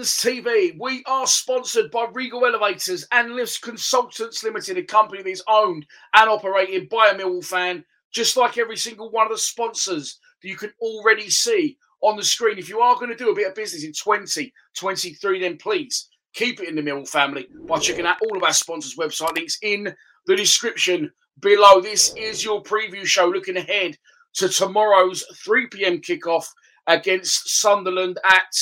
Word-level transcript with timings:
TV, 0.00 0.76
we 0.78 1.02
are 1.06 1.26
sponsored 1.26 1.90
by 1.90 2.06
Regal 2.12 2.46
Elevators 2.46 3.06
and 3.12 3.34
Lifts 3.34 3.58
Consultants 3.58 4.42
Limited, 4.42 4.78
a 4.78 4.82
company 4.82 5.22
that 5.22 5.28
is 5.28 5.42
owned 5.48 5.86
and 6.14 6.30
operated 6.30 6.88
by 6.88 7.08
a 7.08 7.14
Millwall 7.14 7.44
fan, 7.44 7.84
just 8.12 8.36
like 8.36 8.58
every 8.58 8.76
single 8.76 9.10
one 9.10 9.26
of 9.26 9.32
the 9.32 9.38
sponsors 9.38 10.18
that 10.42 10.48
you 10.48 10.56
can 10.56 10.72
already 10.80 11.30
see 11.30 11.76
on 12.00 12.16
the 12.16 12.24
screen. 12.24 12.58
If 12.58 12.68
you 12.68 12.80
are 12.80 12.96
going 12.96 13.10
to 13.10 13.16
do 13.16 13.30
a 13.30 13.34
bit 13.34 13.48
of 13.48 13.54
business 13.54 13.84
in 13.84 13.92
2023, 13.92 15.40
then 15.40 15.56
please 15.56 16.08
keep 16.32 16.60
it 16.60 16.68
in 16.68 16.76
the 16.76 16.82
Millwall 16.82 17.08
family 17.08 17.46
by 17.66 17.78
checking 17.78 18.06
out 18.06 18.18
all 18.22 18.36
of 18.36 18.42
our 18.42 18.52
sponsors' 18.52 18.96
website 18.96 19.34
links 19.34 19.58
in 19.62 19.94
the 20.26 20.36
description 20.36 21.10
below. 21.40 21.80
This 21.80 22.14
is 22.16 22.44
your 22.44 22.62
preview 22.62 23.04
show 23.04 23.26
looking 23.26 23.56
ahead 23.56 23.96
to 24.34 24.48
tomorrow's 24.48 25.24
3 25.44 25.68
p.m. 25.68 26.00
kickoff 26.00 26.46
against 26.86 27.48
Sunderland 27.60 28.18
at 28.24 28.52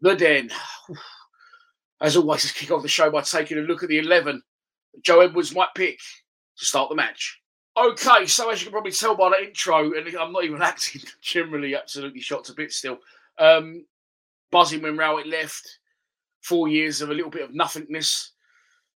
the 0.00 0.14
Den. 0.14 0.50
As 2.00 2.16
always, 2.16 2.44
let's 2.44 2.52
kick 2.52 2.70
off 2.70 2.82
the 2.82 2.88
show 2.88 3.10
by 3.10 3.22
taking 3.22 3.58
a 3.58 3.62
look 3.62 3.82
at 3.82 3.88
the 3.88 3.98
11 3.98 4.42
that 4.92 5.02
Joe 5.02 5.20
Edwards 5.20 5.54
might 5.54 5.68
pick 5.74 5.98
to 6.58 6.66
start 6.66 6.90
the 6.90 6.94
match. 6.94 7.40
Okay, 7.78 8.26
so 8.26 8.50
as 8.50 8.60
you 8.60 8.66
can 8.66 8.72
probably 8.72 8.92
tell 8.92 9.14
by 9.14 9.30
the 9.30 9.48
intro, 9.48 9.92
and 9.92 10.08
I'm 10.16 10.32
not 10.32 10.44
even 10.44 10.62
acting, 10.62 11.02
generally 11.20 11.74
absolutely 11.74 12.20
shot 12.20 12.44
to 12.44 12.54
bits 12.54 12.76
still. 12.76 12.98
Um, 13.38 13.84
buzzing 14.50 14.82
when 14.82 14.96
Rowett 14.96 15.26
left, 15.26 15.78
four 16.42 16.68
years 16.68 17.00
of 17.00 17.10
a 17.10 17.14
little 17.14 17.30
bit 17.30 17.42
of 17.42 17.54
nothingness. 17.54 18.32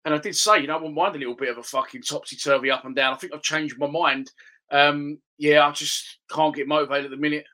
And 0.04 0.14
I 0.14 0.18
did 0.18 0.36
say, 0.36 0.60
you 0.60 0.68
know, 0.68 0.74
I 0.74 0.76
wouldn't 0.76 0.94
mind 0.94 1.16
a 1.16 1.18
little 1.18 1.34
bit 1.34 1.50
of 1.50 1.58
a 1.58 1.62
fucking 1.62 2.02
topsy 2.02 2.36
turvy 2.36 2.70
up 2.70 2.84
and 2.84 2.94
down. 2.94 3.12
I 3.12 3.16
think 3.16 3.34
I've 3.34 3.42
changed 3.42 3.78
my 3.78 3.88
mind. 3.88 4.30
Um, 4.70 5.18
yeah, 5.38 5.66
I 5.66 5.72
just 5.72 6.18
can't 6.30 6.54
get 6.54 6.68
motivated 6.68 7.06
at 7.06 7.10
the 7.10 7.16
minute. 7.16 7.44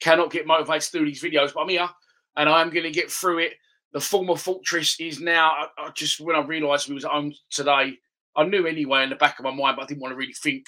Cannot 0.00 0.30
get 0.30 0.46
motivated 0.46 0.90
to 0.92 0.98
do 0.98 1.04
these 1.04 1.22
videos, 1.22 1.52
but 1.52 1.60
I'm 1.60 1.68
here 1.68 1.88
and 2.36 2.48
I'm 2.48 2.70
going 2.70 2.84
to 2.84 2.90
get 2.90 3.10
through 3.10 3.40
it. 3.40 3.54
The 3.92 4.00
former 4.00 4.36
fortress 4.36 4.98
is 5.00 5.20
now. 5.20 5.50
I, 5.52 5.66
I 5.86 5.90
just 5.94 6.20
when 6.20 6.36
I 6.36 6.40
realised 6.40 6.88
we 6.88 6.94
was 6.94 7.04
home 7.04 7.32
today, 7.50 7.98
I 8.36 8.44
knew 8.44 8.66
anyway 8.66 9.04
in 9.04 9.10
the 9.10 9.16
back 9.16 9.38
of 9.38 9.44
my 9.44 9.52
mind, 9.54 9.76
but 9.76 9.84
I 9.84 9.86
didn't 9.86 10.02
want 10.02 10.12
to 10.12 10.16
really 10.16 10.34
think 10.34 10.66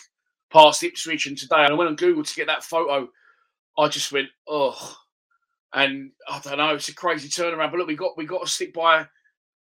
past 0.52 0.82
Ipswich. 0.82 1.26
And 1.26 1.36
today, 1.38 1.64
and 1.64 1.72
I 1.72 1.74
went 1.74 1.90
on 1.90 1.96
Google 1.96 2.24
to 2.24 2.34
get 2.34 2.46
that 2.48 2.64
photo. 2.64 3.08
I 3.78 3.88
just 3.88 4.12
went, 4.12 4.28
oh, 4.48 4.96
and 5.74 6.12
I 6.28 6.40
don't 6.40 6.58
know. 6.58 6.74
It's 6.74 6.88
a 6.88 6.94
crazy 6.94 7.28
turnaround, 7.28 7.70
but 7.72 7.78
look, 7.78 7.88
we 7.88 7.96
got 7.96 8.16
we 8.16 8.26
got 8.26 8.44
to 8.44 8.50
stick 8.50 8.74
by 8.74 9.06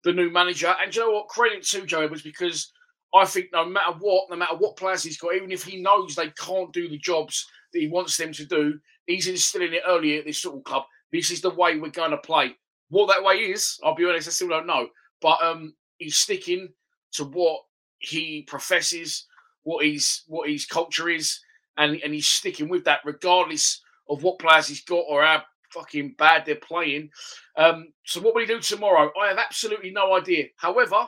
the 0.03 0.13
new 0.13 0.29
manager. 0.31 0.73
And 0.81 0.95
you 0.95 1.01
know 1.01 1.11
what? 1.11 1.27
Credit 1.27 1.63
to 1.63 1.85
Joe 1.85 2.01
Edwards 2.01 2.23
because 2.23 2.71
I 3.13 3.25
think 3.25 3.47
no 3.53 3.65
matter 3.65 3.93
what, 3.99 4.29
no 4.29 4.35
matter 4.35 4.55
what 4.55 4.77
players 4.77 5.03
he's 5.03 5.17
got, 5.17 5.35
even 5.35 5.51
if 5.51 5.63
he 5.63 5.81
knows 5.81 6.15
they 6.15 6.29
can't 6.29 6.71
do 6.73 6.87
the 6.87 6.97
jobs 6.97 7.45
that 7.73 7.79
he 7.79 7.87
wants 7.87 8.17
them 8.17 8.31
to 8.33 8.45
do, 8.45 8.79
he's 9.07 9.27
instilling 9.27 9.73
it 9.73 9.83
early 9.87 10.17
at 10.17 10.25
this 10.25 10.39
football 10.39 10.61
club. 10.61 10.83
This 11.13 11.31
is 11.31 11.41
the 11.41 11.51
way 11.51 11.77
we're 11.77 11.91
going 11.91 12.11
to 12.11 12.17
play. 12.17 12.55
What 12.89 13.07
that 13.07 13.23
way 13.23 13.35
is, 13.35 13.79
I'll 13.83 13.95
be 13.95 14.05
honest, 14.05 14.27
I 14.27 14.31
still 14.31 14.49
don't 14.49 14.67
know. 14.67 14.87
But 15.21 15.41
um, 15.43 15.75
he's 15.97 16.17
sticking 16.17 16.69
to 17.13 17.23
what 17.23 17.61
he 17.99 18.41
professes, 18.41 19.27
what 19.63 19.85
his 19.85 20.23
what 20.27 20.49
his 20.49 20.65
culture 20.65 21.09
is, 21.09 21.39
and 21.77 22.01
and 22.03 22.13
he's 22.13 22.27
sticking 22.27 22.67
with 22.67 22.83
that 22.85 23.01
regardless 23.05 23.81
of 24.09 24.23
what 24.23 24.39
players 24.39 24.67
he's 24.67 24.83
got 24.83 25.05
or 25.07 25.23
how 25.23 25.43
fucking 25.71 26.15
bad 26.17 26.45
they're 26.45 26.55
playing. 26.55 27.09
Um, 27.57 27.93
so 28.05 28.19
what 28.19 28.33
will 28.33 28.41
he 28.41 28.47
do 28.47 28.59
tomorrow? 28.59 29.11
I 29.21 29.27
have 29.29 29.37
absolutely 29.37 29.91
no 29.91 30.15
idea. 30.15 30.45
However, 30.57 31.07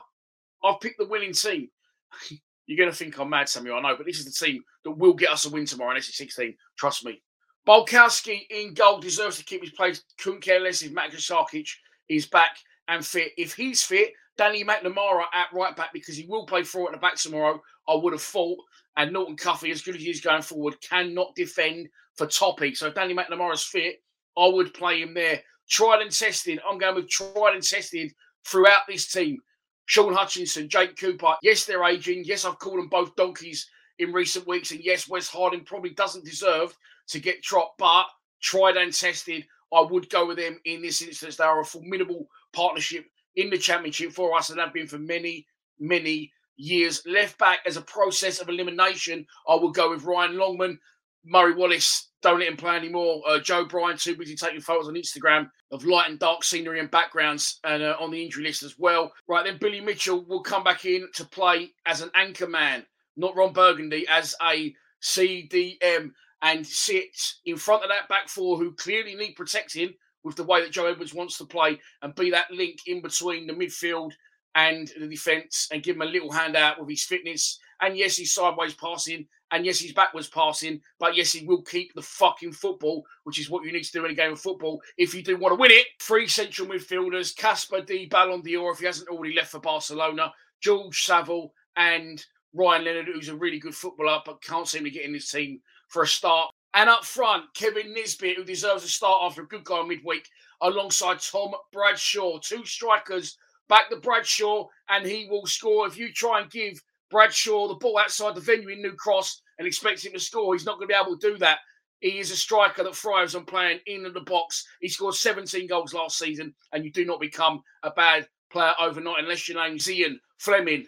I've 0.64 0.80
picked 0.80 1.00
the 1.00 1.08
winning 1.08 1.34
team. 1.34 1.70
You're 2.68 2.78
going 2.80 2.90
to 2.90 2.96
think 2.96 3.20
I'm 3.20 3.30
mad, 3.30 3.48
Samuel, 3.48 3.78
I 3.78 3.82
know, 3.82 3.96
but 3.96 4.08
this 4.08 4.18
is 4.18 4.26
the 4.26 4.46
team 4.46 4.64
that 4.86 4.92
will 4.92 5.14
get 5.14 5.30
us 5.30 5.46
a 5.46 5.52
win 5.52 5.68
tomorrow 5.68 5.92
in 5.92 6.02
SE16. 6.02 6.56
Trust 6.80 7.06
me. 7.06 7.22
Bialkowski 7.68 8.46
in 8.50 8.74
goal 8.74 9.00
deserves 9.00 9.38
to 9.38 9.44
keep 9.44 9.62
his 9.62 9.72
place. 9.72 10.04
Couldn't 10.20 10.42
care 10.42 10.60
less 10.60 10.82
if 10.82 10.92
Matt 10.92 11.12
Sarkic 11.12 11.70
is 12.10 12.28
back 12.28 12.58
and 12.88 13.06
fit. 13.06 13.32
If 13.38 13.56
he's 13.56 13.84
fit, 13.84 14.14
Danny 14.38 14.64
McNamara 14.64 15.24
at 15.34 15.54
right 15.54 15.76
back 15.76 15.92
because 15.94 16.16
he 16.16 16.26
will 16.28 16.46
play 16.46 16.64
four 16.64 16.88
at 16.88 16.92
the 16.92 17.00
back 17.00 17.16
tomorrow. 17.16 17.62
I 17.88 17.96
would 17.96 18.14
have 18.14 18.22
thought. 18.22 18.60
And 18.98 19.12
Norton 19.12 19.36
Cuffy, 19.36 19.72
as 19.72 19.82
good 19.82 19.96
as 19.96 20.02
he 20.02 20.10
is 20.10 20.22
going 20.22 20.42
forward, 20.42 20.80
cannot 20.82 21.36
defend 21.36 21.90
for 22.16 22.28
Toppy. 22.28 22.76
So 22.76 22.88
if 22.88 22.96
Danny 22.96 23.14
McNamara's 23.14 23.64
fit, 23.64 24.02
I 24.38 24.48
would 24.48 24.74
play 24.74 25.02
him 25.02 25.14
there. 25.14 25.42
Tried 25.70 26.02
and 26.02 26.12
tested. 26.12 26.60
I'm 26.68 26.78
going 26.78 26.96
with 26.96 27.10
tried 27.10 27.56
and 27.56 27.64
tested 27.64 28.14
throughout 28.46 28.82
this 28.88 29.12
team. 29.12 29.40
Shaun 29.88 30.14
Hutchinson, 30.14 30.70
Jake 30.70 30.96
Cooper. 30.98 31.36
Yes, 31.42 31.66
they're 31.66 31.84
aging. 31.84 32.24
Yes, 32.26 32.46
I've 32.46 32.60
called 32.60 32.80
them 32.80 32.88
both 32.88 33.16
donkeys 33.16 33.70
in 34.00 34.14
recent 34.14 34.48
weeks. 34.48 34.72
And 34.72 34.82
yes, 34.84 35.08
Wes 35.08 35.28
Harding 35.28 35.64
probably 35.66 35.92
doesn't 35.92 36.26
deserve 36.26 36.76
to 37.10 37.20
get 37.20 37.42
dropped, 37.42 37.78
but 37.78 38.06
tried 38.42 38.78
and 38.78 38.94
tested. 38.94 39.46
I 39.74 39.82
would 39.82 40.10
go 40.10 40.28
with 40.28 40.38
them 40.38 40.60
in 40.66 40.82
this 40.82 41.02
instance. 41.02 41.38
They 41.38 41.44
are 41.44 41.62
a 41.62 41.66
formidable 41.66 42.28
partnership 42.54 43.06
in 43.36 43.50
the 43.50 43.58
championship 43.58 44.12
for 44.12 44.36
us 44.36 44.50
and 44.50 44.60
have 44.60 44.74
been 44.74 44.88
for 44.88 45.00
many, 45.00 45.46
many 45.80 46.32
years. 46.56 47.02
Left 47.06 47.38
back 47.38 47.60
as 47.66 47.78
a 47.78 47.82
process 47.82 48.40
of 48.40 48.50
elimination, 48.50 49.26
I 49.48 49.56
would 49.56 49.74
go 49.74 49.92
with 49.92 50.04
Ryan 50.04 50.38
Longman. 50.38 50.80
Murray 51.28 51.56
Wallace, 51.56 52.12
don't 52.22 52.40
let 52.40 52.48
him 52.48 52.58
play 52.58 52.76
anymore. 52.76 53.22
Uh, 53.28 53.40
Joe 53.40 53.66
Bryan, 53.66 53.98
too 53.98 54.16
busy 54.16 54.36
taking 54.36 54.62
photos 54.62 54.88
on 54.88 54.94
Instagram 54.94 55.50
of 55.72 55.84
light 55.84 56.10
and 56.10 56.20
dark 56.20 56.44
scenery 56.44 56.80
and 56.80 56.90
backgrounds 56.92 57.60
and 57.64 57.82
uh, 57.82 57.96
on 58.00 58.12
the 58.12 58.24
injury 58.24 58.44
list 58.44 58.62
as 58.62 58.78
well. 58.78 59.12
Right, 59.28 59.44
then 59.44 59.58
Billy 59.60 59.82
Mitchell 59.82 60.24
will 60.26 60.44
come 60.44 60.64
back 60.64 60.86
in 60.86 61.08
to 61.16 61.26
play 61.26 61.72
as 61.88 62.02
an 62.02 62.12
anchor 62.14 62.48
man, 62.48 62.86
not 63.18 63.36
Ron 63.36 63.54
Burgundy, 63.54 64.06
as 64.08 64.36
a 64.42 64.74
CDM 65.02 66.12
and 66.46 66.66
sit 66.66 67.34
in 67.46 67.58
front 67.58 67.84
of 67.84 67.90
that 67.90 68.08
back 68.08 68.30
four 68.30 68.56
who 68.56 68.72
clearly 68.74 69.16
need 69.16 69.34
protecting 69.34 69.92
with 70.24 70.36
the 70.36 70.44
way 70.44 70.62
that 70.62 70.72
Joe 70.72 70.86
Edwards 70.86 71.14
wants 71.14 71.40
to 71.40 71.46
play 71.46 71.80
and 72.04 72.14
be 72.14 72.30
that 72.30 72.52
link 72.52 72.82
in 72.86 73.02
between 73.02 73.48
the 73.48 73.54
midfield 73.54 74.12
and 74.54 74.90
the 75.00 75.08
defence 75.08 75.68
and 75.72 75.82
give 75.82 75.96
him 75.96 76.04
a 76.04 76.06
little 76.06 76.32
hand 76.32 76.56
out 76.56 76.80
with 76.80 76.88
his 76.88 77.04
fitness. 77.04 77.60
And 77.82 77.98
yes, 77.98 78.16
he's 78.16 78.32
sideways 78.32 78.76
passing. 78.76 79.28
And 79.50 79.66
yes, 79.66 79.80
he's 79.80 79.94
backwards 79.94 80.28
passing. 80.28 80.82
But 81.00 81.16
yes, 81.16 81.32
he 81.32 81.48
will 81.48 81.64
keep 81.64 81.94
the 81.96 82.04
fucking 82.04 82.54
football, 82.54 83.04
which 83.24 83.40
is 83.40 83.50
what 83.50 83.66
you 83.66 83.74
need 83.74 83.84
to 83.84 83.92
do 83.92 84.06
in 84.06 84.12
a 84.12 84.16
game 84.16 84.34
of 84.34 84.40
football 84.40 84.82
if 84.98 85.16
you 85.16 85.24
do 85.24 85.38
want 85.38 85.54
to 85.54 85.60
win 85.60 85.72
it. 85.72 85.88
Three 86.00 86.28
central 86.28 86.68
midfielders 86.68 87.36
Casper 87.36 87.82
de 87.82 88.06
Ballon 88.06 88.42
d'Or, 88.42 88.72
if 88.72 88.80
he 88.80 88.86
hasn't 88.86 89.10
already 89.10 89.36
left 89.36 89.52
for 89.52 89.60
Barcelona, 89.60 90.32
George 90.62 91.06
Saville, 91.06 91.52
and 91.76 92.24
Ryan 92.54 92.86
Leonard, 92.86 93.08
who's 93.08 93.30
a 93.30 93.36
really 93.36 93.60
good 93.60 93.76
footballer, 93.76 94.22
but 94.26 94.44
can't 94.44 94.68
seem 94.68 94.84
to 94.84 94.92
get 94.92 95.06
in 95.06 95.14
this 95.14 95.32
team 95.32 95.60
for 95.96 96.04
a 96.04 96.08
start. 96.08 96.52
And 96.74 96.90
up 96.90 97.06
front, 97.06 97.46
Kevin 97.56 97.94
Nisbet, 97.94 98.36
who 98.36 98.44
deserves 98.44 98.84
a 98.84 98.90
start 98.90 99.22
after 99.24 99.44
a 99.44 99.48
good 99.48 99.64
goal 99.64 99.88
midweek, 99.88 100.28
alongside 100.62 101.22
Tom 101.22 101.54
Bradshaw. 101.72 102.38
Two 102.40 102.66
strikers 102.66 103.38
back 103.70 103.90
to 103.90 103.96
Bradshaw, 103.96 104.68
and 104.90 105.06
he 105.06 105.26
will 105.30 105.46
score. 105.46 105.88
If 105.88 105.98
you 105.98 106.12
try 106.12 106.42
and 106.42 106.52
give 106.52 106.82
Bradshaw 107.10 107.70
the 107.70 107.76
ball 107.76 107.98
outside 107.98 108.36
the 108.36 108.42
venue 108.42 108.68
in 108.68 108.82
New 108.82 108.92
Cross 108.92 109.42
and 109.58 109.66
expect 109.66 110.06
him 110.06 110.12
to 110.12 110.20
score. 110.20 110.54
He's 110.54 110.66
not 110.66 110.78
going 110.78 110.90
to 110.90 110.94
be 110.94 111.00
able 111.00 111.18
to 111.18 111.32
do 111.32 111.38
that. 111.38 111.60
He 112.02 112.20
is 112.20 112.30
a 112.30 112.36
striker 112.36 112.84
that 112.84 112.94
thrives 112.94 113.36
on 113.36 113.46
playing 113.46 113.80
in 113.86 114.04
the 114.04 114.20
box. 114.20 114.68
He 114.82 114.90
scored 114.90 115.16
17 115.16 115.66
goals 115.68 115.94
last 115.94 116.18
season, 116.18 116.54
and 116.74 116.84
you 116.84 116.92
do 116.92 117.06
not 117.06 117.22
become 117.22 117.62
a 117.84 117.92
bad 117.92 118.28
player 118.52 118.74
overnight 118.82 119.24
unless 119.24 119.48
your 119.48 119.66
name's 119.66 119.90
Ian 119.90 120.20
Fleming. 120.40 120.88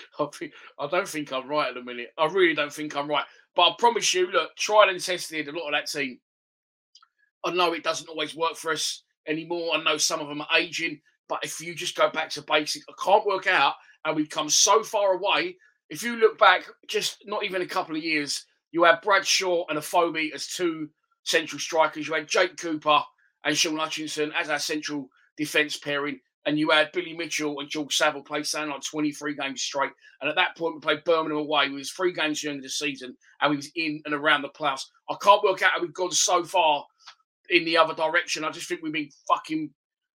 I, 0.18 0.26
think, 0.32 0.52
I 0.78 0.86
don't 0.86 1.08
think 1.08 1.32
I'm 1.32 1.48
right 1.48 1.68
at 1.68 1.74
the 1.74 1.82
minute. 1.82 2.08
I 2.18 2.26
really 2.26 2.54
don't 2.54 2.72
think 2.72 2.96
I'm 2.96 3.08
right. 3.08 3.24
But 3.54 3.62
I 3.62 3.74
promise 3.78 4.12
you, 4.12 4.30
look, 4.30 4.54
tried 4.56 4.90
and 4.90 5.02
tested 5.02 5.48
a 5.48 5.52
lot 5.52 5.68
of 5.68 5.72
that 5.72 5.90
team. 5.90 6.18
I 7.44 7.52
know 7.52 7.72
it 7.72 7.84
doesn't 7.84 8.08
always 8.08 8.34
work 8.34 8.56
for 8.56 8.72
us 8.72 9.02
anymore. 9.26 9.70
I 9.74 9.82
know 9.82 9.96
some 9.96 10.20
of 10.20 10.28
them 10.28 10.40
are 10.40 10.58
aging, 10.58 11.00
but 11.28 11.44
if 11.44 11.60
you 11.60 11.74
just 11.74 11.96
go 11.96 12.10
back 12.10 12.30
to 12.30 12.42
basics, 12.42 12.84
I 12.88 12.92
can't 13.02 13.26
work 13.26 13.46
out 13.46 13.74
and 14.04 14.16
we've 14.16 14.28
come 14.28 14.50
so 14.50 14.82
far 14.82 15.14
away. 15.14 15.56
If 15.88 16.02
you 16.02 16.16
look 16.16 16.38
back, 16.38 16.64
just 16.88 17.18
not 17.26 17.44
even 17.44 17.62
a 17.62 17.66
couple 17.66 17.96
of 17.96 18.02
years, 18.02 18.44
you 18.72 18.84
had 18.84 19.00
Bradshaw 19.00 19.64
and 19.68 19.78
Afobe 19.78 20.32
as 20.34 20.48
two 20.48 20.88
central 21.24 21.58
strikers. 21.58 22.08
You 22.08 22.14
had 22.14 22.28
Jake 22.28 22.56
Cooper 22.56 23.02
and 23.44 23.56
Shaun 23.56 23.76
Hutchinson 23.76 24.32
as 24.36 24.50
our 24.50 24.58
central 24.58 25.08
defence 25.36 25.76
pairing. 25.76 26.20
And 26.46 26.58
you 26.58 26.70
had 26.70 26.92
Billy 26.92 27.12
Mitchell 27.12 27.58
and 27.58 27.68
George 27.68 27.96
Saville 27.96 28.22
play 28.22 28.44
something 28.44 28.70
like 28.70 28.82
23 28.82 29.34
games 29.34 29.62
straight. 29.62 29.90
And 30.20 30.30
at 30.30 30.36
that 30.36 30.56
point, 30.56 30.76
we 30.76 30.80
played 30.80 31.04
Birmingham 31.04 31.38
away. 31.38 31.68
We 31.68 31.76
was 31.76 31.90
three 31.90 32.12
games 32.12 32.40
during 32.40 32.60
the 32.60 32.68
season 32.68 33.16
and 33.40 33.50
we 33.50 33.56
was 33.56 33.70
in 33.74 34.00
and 34.04 34.14
around 34.14 34.42
the 34.42 34.48
playoffs. 34.50 34.84
I 35.10 35.16
can't 35.20 35.42
work 35.42 35.62
out 35.62 35.72
how 35.72 35.82
we've 35.82 35.92
gone 35.92 36.12
so 36.12 36.44
far 36.44 36.84
in 37.50 37.64
the 37.64 37.76
other 37.76 37.94
direction. 37.94 38.44
I 38.44 38.50
just 38.50 38.68
think 38.68 38.80
we've 38.82 38.92
been 38.92 39.10
fucking 39.28 39.70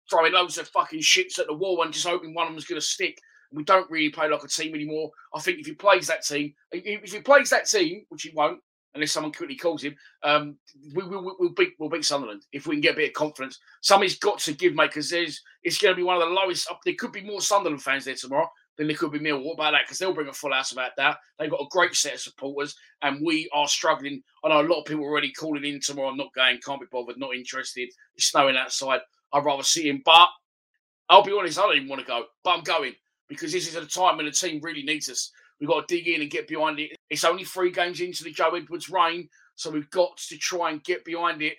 throwing 0.10 0.34
loads 0.34 0.58
of 0.58 0.68
fucking 0.70 1.00
shits 1.00 1.40
at 1.40 1.48
the 1.48 1.54
wall 1.54 1.82
and 1.82 1.94
just 1.94 2.08
hoping 2.08 2.34
one 2.34 2.44
of 2.44 2.50
them 2.50 2.56
was 2.56 2.66
going 2.66 2.80
to 2.80 2.86
stick. 2.86 3.18
We 3.52 3.64
don't 3.64 3.90
really 3.90 4.10
play 4.10 4.28
like 4.28 4.44
a 4.44 4.48
team 4.48 4.76
anymore. 4.76 5.12
I 5.34 5.40
think 5.40 5.60
if 5.60 5.66
he 5.66 5.74
plays 5.74 6.08
that 6.08 6.26
team, 6.26 6.54
if 6.72 7.14
he 7.14 7.20
plays 7.22 7.50
that 7.52 7.68
team, 7.68 8.04
which 8.10 8.24
he 8.24 8.32
won't, 8.36 8.60
unless 8.98 9.12
someone 9.12 9.32
quickly 9.32 9.56
calls 9.56 9.84
him, 9.84 9.96
um, 10.24 10.58
we, 10.94 11.04
will 11.04 11.24
we, 11.24 11.32
we'll 11.40 11.54
beat 11.54 11.74
we'll 11.80 11.90
beat 11.90 12.06
Sunderland 12.06 12.44
if 12.52 12.68
we 12.68 12.76
can 12.76 12.82
get 12.82 12.94
a 12.94 12.98
bit 12.98 13.10
of 13.10 13.14
confidence. 13.14 13.60
Somebody's 13.82 14.20
got 14.20 14.40
to 14.40 14.54
give, 14.54 14.76
mate, 14.76 14.90
because 14.90 15.10
there's 15.10 15.42
it's 15.64 15.78
going 15.78 15.94
to 15.94 15.98
be 15.98 16.04
one 16.04 16.22
of 16.22 16.28
the 16.28 16.34
lowest. 16.34 16.70
Up, 16.70 16.80
There 16.84 16.96
could 16.98 17.12
be 17.12 17.24
more 17.24 17.42
Sunderland 17.42 17.82
fans 17.82 18.06
there 18.06 18.16
tomorrow 18.16 18.50
than 18.78 18.88
there 18.88 18.96
could 18.96 19.12
be 19.12 19.20
Mill. 19.20 19.42
What 19.42 19.54
about 19.54 19.72
that? 19.72 19.84
Because 19.86 19.98
they'll 19.98 20.14
bring 20.14 20.28
a 20.28 20.34
full 20.34 20.54
house 20.54 20.72
about 20.72 20.92
that. 20.98 21.18
They've 21.40 21.50
got 21.50 21.62
a 21.62 21.68
great 21.72 21.96
set 21.96 22.16
of 22.16 22.20
supporters, 22.20 22.76
and 23.02 23.26
we 23.26 23.50
are 23.54 23.68
struggling. 23.68 24.22
I 24.44 24.50
know 24.50 24.62
a 24.62 24.68
lot 24.68 24.80
of 24.80 24.86
people 24.86 25.04
are 25.06 25.10
already 25.10 25.32
calling 25.32 25.66
in 25.66 25.80
tomorrow. 25.80 26.10
I'm 26.10 26.18
not 26.18 26.34
going, 26.34 26.60
can't 26.66 26.82
be 26.82 26.88
bothered, 26.92 27.18
not 27.18 27.36
interested. 27.36 27.90
It's 28.16 28.26
snowing 28.26 28.58
outside. 28.58 29.00
I'd 29.34 29.46
rather 29.46 29.64
see 29.64 29.90
him, 29.90 30.02
but 30.06 30.30
I'll 31.10 31.24
be 31.24 31.36
honest, 31.38 31.60
I 31.60 31.64
don't 31.64 31.78
even 31.78 31.90
want 31.90 32.02
to 32.02 32.08
go, 32.08 32.26
but 32.44 32.52
I'm 32.52 32.64
going 32.64 32.94
because 33.28 33.52
this 33.52 33.68
is 33.68 33.76
a 33.76 33.86
time 33.86 34.18
when 34.18 34.26
the 34.26 34.32
team 34.32 34.60
really 34.62 34.84
needs 34.84 35.10
us. 35.10 35.32
We've 35.60 35.70
got 35.70 35.88
to 35.88 35.96
dig 35.96 36.08
in 36.08 36.22
and 36.22 36.30
get 36.30 36.48
behind 36.48 36.80
it. 36.80 36.97
It's 37.10 37.24
only 37.24 37.44
three 37.44 37.72
games 37.72 38.02
into 38.02 38.24
the 38.24 38.32
Joe 38.32 38.56
Edwards 38.56 38.90
reign, 38.90 39.30
so 39.56 39.72
we've 39.72 39.90
got 39.90 40.18
to 40.18 40.38
try 40.38 40.72
and 40.72 40.84
get 40.84 41.06
behind 41.06 41.42
it 41.42 41.58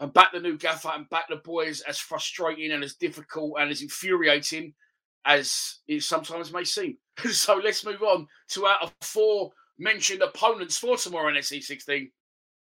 and 0.00 0.12
back 0.12 0.32
the 0.32 0.40
new 0.40 0.56
gaffer 0.56 0.90
and 0.94 1.08
back 1.08 1.28
the 1.28 1.36
boys 1.36 1.80
as 1.82 1.98
frustrating 1.98 2.72
and 2.72 2.84
as 2.84 2.94
difficult 2.94 3.54
and 3.58 3.70
as 3.70 3.82
infuriating 3.82 4.74
as 5.24 5.78
it 5.88 6.02
sometimes 6.02 6.52
may 6.52 6.64
seem. 6.64 6.96
so 7.30 7.56
let's 7.56 7.84
move 7.84 8.02
on 8.02 8.26
to 8.48 8.66
our 8.66 8.90
four 9.00 9.50
mentioned 9.78 10.22
opponents 10.22 10.78
for 10.78 10.96
tomorrow 10.96 11.28
in 11.28 11.36
SE16 11.36 12.10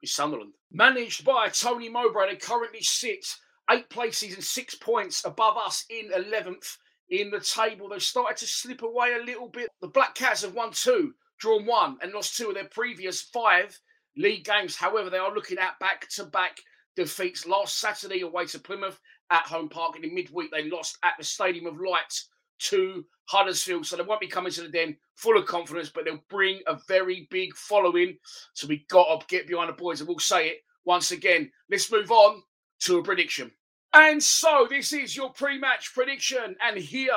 is 0.03 0.15
Sunderland. 0.15 0.53
Managed 0.73 1.25
by 1.25 1.49
Tony 1.49 1.89
Mowbray, 1.89 2.31
they 2.31 2.37
currently 2.37 2.83
sit 2.83 3.25
eight 3.71 3.89
places 3.91 4.35
and 4.35 4.45
six 4.45 4.75
points 4.75 5.25
above 5.25 5.57
us 5.57 5.85
in 5.91 6.11
11th 6.11 6.77
in 7.11 7.31
the 7.31 7.41
table. 7.41 7.89
They've 7.89 8.03
started 8.03 8.37
to 8.39 8.47
slip 8.47 8.83
away 8.83 9.15
a 9.15 9.25
little 9.25 9.49
bit. 9.49 9.71
The 9.81 9.89
Black 9.89 10.15
Cats 10.15 10.43
have 10.43 10.55
won 10.55 10.73
two, 10.73 11.15
drawn 11.39 11.67
one, 11.67 11.99
and 12.03 12.13
lost 12.13 12.37
two 12.37 12.49
of 12.49 12.55
their 12.55 12.69
previous 12.69 13.23
five 13.23 13.79
league 14.17 14.45
games. 14.45 14.77
However, 14.77 15.11
they 15.11 15.19
are 15.19 15.35
looking 15.35 15.59
at 15.59 15.79
back 15.79 16.09
to 16.11 16.25
back 16.25 16.59
defeats. 16.97 17.47
Last 17.47 17.79
Saturday 17.79 18.23
away 18.23 18.47
to 18.47 18.59
Plymouth 18.59 18.99
at 19.31 19.47
home 19.47 19.69
park, 19.69 19.97
and 19.97 20.05
in 20.05 20.15
midweek 20.15 20.51
they 20.51 20.69
lost 20.69 20.99
at 21.03 21.15
the 21.19 21.25
Stadium 21.25 21.67
of 21.67 21.81
Light 21.81 22.21
to 22.59 23.05
Huddersfield. 23.27 23.85
So 23.85 23.97
they 23.97 24.03
won't 24.03 24.21
be 24.21 24.29
coming 24.29 24.53
to 24.53 24.63
the 24.63 24.69
den 24.69 24.97
full 25.15 25.37
of 25.37 25.47
confidence, 25.47 25.91
but 25.91 26.05
they'll 26.05 26.25
bring 26.31 26.61
a 26.67 26.79
very 26.89 27.27
big 27.31 27.55
following. 27.55 28.17
So 28.55 28.67
we 28.67 28.87
got 28.89 29.21
to 29.21 29.27
get 29.27 29.47
behind 29.47 29.69
the 29.69 29.75
boys, 29.75 30.01
and 30.01 30.09
we'll 30.09 30.19
say 30.19 30.49
it 30.49 30.59
once 30.85 31.11
again. 31.11 31.51
Let's 31.71 31.91
move 31.93 32.11
on 32.11 32.43
to 32.81 32.99
a 32.99 33.03
prediction. 33.03 33.51
And 33.93 34.23
so 34.23 34.67
this 34.69 34.93
is 34.93 35.17
your 35.17 35.33
pre-match 35.33 35.93
prediction, 35.95 36.57
and 36.63 36.79
here 36.79 37.13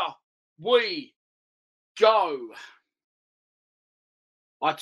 we 0.58 1.14
go. 2.00 2.40
I, 4.62 4.76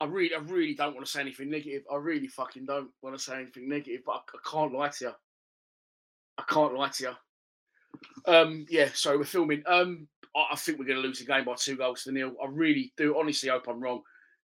I 0.00 0.04
really, 0.06 0.34
I 0.34 0.38
really 0.38 0.74
don't 0.74 0.94
want 0.94 1.06
to 1.06 1.12
say 1.12 1.20
anything 1.20 1.50
negative. 1.50 1.82
I 1.92 1.96
really 1.96 2.28
fucking 2.28 2.66
don't 2.66 2.90
want 3.02 3.16
to 3.16 3.22
say 3.22 3.36
anything 3.36 3.68
negative, 3.68 4.02
but 4.06 4.12
I, 4.12 4.16
I 4.16 4.50
can't 4.50 4.72
lie 4.72 4.88
to 4.88 5.04
you. 5.04 5.12
I 6.38 6.42
can't 6.48 6.74
lie 6.74 6.88
to 6.88 7.04
you. 7.04 8.32
Um, 8.32 8.66
yeah, 8.68 8.88
sorry, 8.94 9.18
we're 9.18 9.24
filming. 9.24 9.62
Um, 9.66 10.06
I, 10.36 10.46
I 10.52 10.56
think 10.56 10.78
we're 10.78 10.86
going 10.86 11.00
to 11.00 11.06
lose 11.06 11.18
the 11.18 11.26
game 11.26 11.44
by 11.44 11.54
two 11.54 11.76
goals 11.76 12.04
to 12.04 12.12
nil. 12.12 12.34
I 12.42 12.46
really 12.48 12.92
do. 12.96 13.18
Honestly, 13.18 13.48
hope 13.48 13.66
I'm 13.68 13.80
wrong. 13.80 14.02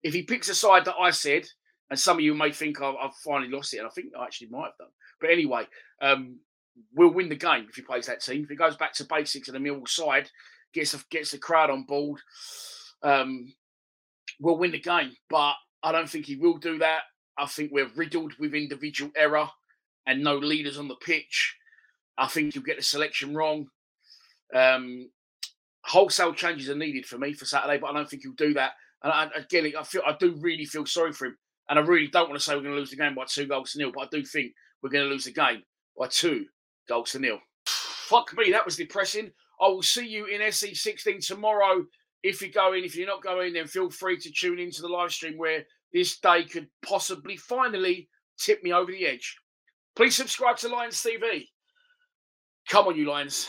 If 0.03 0.15
he 0.15 0.23
picks 0.23 0.49
a 0.49 0.55
side 0.55 0.85
that 0.85 0.97
I 1.01 1.11
said, 1.11 1.47
and 1.91 1.99
some 1.99 2.19
of 2.19 2.25
you 2.25 2.35
may 2.35 2.53
think 2.53 2.81
I've, 2.83 2.97
I've 3.01 3.15
finally 3.25 3.51
lost 3.51 3.75
it, 3.75 3.79
and 3.79 3.87
I 3.87 3.91
think 3.91 4.09
I 4.19 4.25
actually 4.25 4.49
might 4.49 4.65
have 4.67 4.79
done. 4.79 4.89
But 5.21 5.31
anyway, 5.31 5.67
um, 6.03 6.37
we'll 6.94 7.12
win 7.12 7.29
the 7.29 7.37
game 7.37 7.67
if 7.69 7.77
he 7.77 7.83
plays 7.83 8.06
that 8.06 8.23
team. 8.23 8.43
If 8.43 8.51
he 8.51 8.56
goes 8.56 8.77
back 8.77 8.93
to 8.94 9.05
basics 9.05 9.49
and 9.49 9.55
the 9.55 9.61
Mill 9.61 9.85
side 9.87 10.31
gets 10.75 10.94
a, 10.94 10.99
gets 11.11 11.31
the 11.31 11.39
crowd 11.39 11.71
on 11.71 11.85
board, 11.85 12.21
um, 13.03 13.53
we'll 14.41 14.59
win 14.59 14.73
the 14.73 14.81
game. 14.81 15.12
But 15.29 15.55
I 15.83 15.93
don't 15.93 16.09
think 16.09 16.27
he 16.27 16.37
will 16.37 16.59
do 16.59 16.79
that. 16.79 17.00
I 17.39 17.47
think 17.47 17.71
we're 17.73 17.91
riddled 17.95 18.35
with 18.39 18.55
individual 18.55 19.12
error 19.17 19.49
and 20.06 20.25
no 20.25 20.37
leaders 20.37 20.79
on 20.79 20.89
the 20.89 20.97
pitch. 20.97 21.56
I 22.17 22.27
think 22.27 22.55
you'll 22.55 22.65
get 22.65 22.77
the 22.77 22.83
selection 22.83 23.35
wrong. 23.35 23.69
Um, 24.55 25.11
wholesale 25.85 26.35
changes 26.35 26.69
are 26.69 26.75
needed 26.75 27.06
for 27.06 27.19
me 27.19 27.33
for 27.33 27.45
Saturday, 27.45 27.79
but 27.79 27.89
I 27.89 27.93
don't 27.93 28.09
think 28.09 28.23
he'll 28.23 28.33
do 28.33 28.55
that. 28.55 28.73
And 29.03 29.12
I, 29.12 29.29
again, 29.37 29.73
I 29.79 29.83
feel 29.85 30.03
I 30.05 30.17
do 30.19 30.37
really 30.41 30.65
feel 30.65 30.87
sorry 30.87 31.12
for 31.12 31.27
him, 31.27 31.39
and 31.69 31.79
I 31.79 31.83
really 31.83 32.09
don't 32.09 32.29
want 32.29 32.41
to 32.41 32.44
say 32.44 32.55
we're 32.55 32.62
going 32.62 32.75
to 32.75 32.81
lose 32.81 32.91
the 32.91 32.97
game 32.97 33.15
by 33.15 33.25
two 33.29 33.47
goals 33.47 33.73
to 33.73 33.79
nil, 33.79 33.93
but 33.94 34.06
I 34.06 34.09
do 34.11 34.25
think 34.25 34.53
we're 34.83 34.91
going 34.91 35.05
to 35.05 35.11
lose 35.11 35.25
the 35.25 35.33
game 35.33 35.62
by 35.97 36.09
two 36.09 36.47
goals 36.89 37.12
to 37.12 37.21
nil. 37.21 37.39
Fuck 37.67 38.37
me, 38.37 38.51
that 38.51 38.65
was 38.65 38.77
depressing. 38.77 39.31
I 39.61 39.69
will 39.69 39.83
see 39.83 40.06
you 40.06 40.27
in 40.27 40.41
SE16 40.41 41.25
tomorrow. 41.27 41.85
If 42.23 42.43
you're 42.43 42.50
going, 42.50 42.85
if 42.85 42.97
you're 42.97 43.06
not 43.06 43.23
going, 43.23 43.53
then 43.53 43.67
feel 43.67 43.91
free 43.91 44.19
to 44.19 44.31
tune 44.31 44.59
into 44.59 44.82
the 44.82 44.88
live 44.88 45.12
stream 45.12 45.39
where 45.39 45.65
this 45.93 46.19
day 46.19 46.44
could 46.44 46.69
possibly 46.84 47.37
finally 47.37 48.08
tip 48.39 48.63
me 48.63 48.72
over 48.72 48.91
the 48.91 49.06
edge. 49.06 49.37
Please 49.96 50.17
subscribe 50.17 50.56
to 50.58 50.69
Lions 50.69 51.03
TV. 51.03 51.46
Come 52.69 52.87
on, 52.87 52.96
you 52.96 53.08
Lions. 53.08 53.48